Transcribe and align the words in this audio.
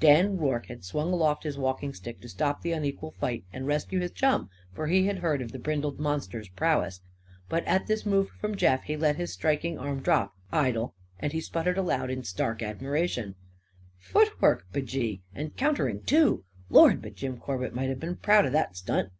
Dan 0.00 0.38
Rorke 0.38 0.68
had 0.68 0.82
swung 0.82 1.12
aloft 1.12 1.42
his 1.44 1.58
walking 1.58 1.92
stick 1.92 2.18
to 2.22 2.28
stop 2.30 2.62
the 2.62 2.72
unequal 2.72 3.10
fight 3.20 3.44
and 3.52 3.66
rescue 3.66 4.00
his 4.00 4.12
chum, 4.12 4.48
for 4.72 4.86
he 4.86 5.04
had 5.04 5.18
heard 5.18 5.42
of 5.42 5.52
the 5.52 5.58
brindled 5.58 6.00
monster's 6.00 6.48
prowess. 6.48 7.02
But 7.50 7.66
at 7.66 7.86
this 7.86 8.06
move 8.06 8.30
from 8.40 8.54
Jeff 8.56 8.84
he 8.84 8.96
let 8.96 9.16
his 9.16 9.34
striking 9.34 9.78
arm 9.78 10.00
drop, 10.00 10.32
idle, 10.50 10.94
and 11.18 11.34
he 11.34 11.40
sputtered 11.42 11.76
aloud 11.76 12.08
in 12.10 12.24
stark 12.24 12.62
admiration: 12.62 13.34
"Footwork, 13.98 14.64
b'gee! 14.72 15.20
And 15.34 15.54
countering, 15.54 16.00
too! 16.04 16.44
Lord, 16.70 17.02
but 17.02 17.14
Jim 17.16 17.36
Corbett 17.36 17.74
might 17.74 17.90
'a' 17.90 17.96
been 17.96 18.16
proud 18.16 18.46
of 18.46 18.52
that 18.52 18.78
stunt!" 18.78 19.10